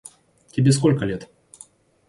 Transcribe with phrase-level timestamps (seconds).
[0.51, 1.29] Тебе сколько лет?